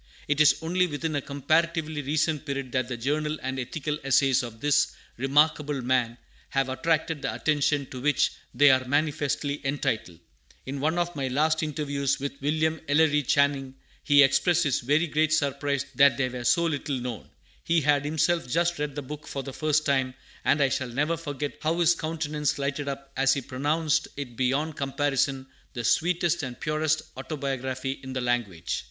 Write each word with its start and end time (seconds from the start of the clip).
It 0.27 0.41
is 0.41 0.55
only 0.63 0.87
within 0.87 1.15
a 1.15 1.21
comparatively 1.21 2.01
recent 2.01 2.43
period 2.43 2.71
that 2.71 2.87
the 2.87 2.97
journal 2.97 3.37
and 3.43 3.59
ethical 3.59 3.99
essays 4.03 4.41
of 4.41 4.59
this 4.59 4.93
remarkable 5.17 5.79
man 5.83 6.17
have 6.49 6.69
attracted 6.69 7.21
the 7.21 7.31
attention 7.31 7.85
to 7.91 8.01
which 8.01 8.31
they 8.51 8.71
are 8.71 8.83
manifestly 8.87 9.61
entitled. 9.63 10.17
In 10.65 10.79
one 10.79 10.97
of 10.97 11.15
my 11.15 11.27
last 11.27 11.61
interviews 11.61 12.19
with 12.19 12.41
William 12.41 12.81
Ellery 12.87 13.21
Channing, 13.21 13.75
he 14.03 14.23
expressed 14.23 14.63
his 14.63 14.79
very 14.79 15.05
great 15.05 15.31
surprise 15.33 15.85
that 15.93 16.17
they 16.17 16.29
were 16.29 16.45
so 16.45 16.65
little 16.65 16.97
known. 16.97 17.29
He 17.63 17.81
had 17.81 18.03
himself 18.03 18.47
just 18.49 18.79
read 18.79 18.95
the 18.95 19.03
book 19.03 19.27
for 19.27 19.43
the 19.43 19.53
first 19.53 19.85
time, 19.85 20.15
and 20.43 20.63
I 20.63 20.69
shall 20.69 20.89
never 20.89 21.15
forget 21.15 21.59
how 21.61 21.79
his 21.79 21.93
countenance 21.93 22.57
lighted 22.57 22.87
up 22.87 23.13
as 23.15 23.35
he 23.35 23.41
pronounced 23.43 24.07
it 24.17 24.35
beyond 24.35 24.75
comparison 24.77 25.45
the 25.73 25.83
sweetest 25.83 26.41
and 26.41 26.59
purest 26.59 27.03
autobiography 27.15 27.99
in 28.01 28.13
the 28.13 28.21
language. 28.21 28.79